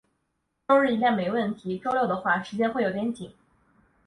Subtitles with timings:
[0.67, 3.31] 周日应该没问题，周六的话，时间会有点紧。